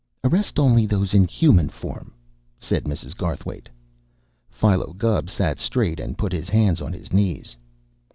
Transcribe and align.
"Arrest 0.23 0.57
only 0.57 0.87
those 0.87 1.13
in 1.13 1.25
human 1.27 1.69
form," 1.69 2.11
said 2.57 2.85
Mrs. 2.85 3.15
Garthwaite. 3.15 3.69
Philo 4.49 4.93
Gubb 4.93 5.29
sat 5.29 5.59
straight 5.59 5.99
and 5.99 6.17
put 6.17 6.31
his 6.33 6.49
hands 6.49 6.81
on 6.81 6.91
his 6.91 7.13
knees. 7.13 7.55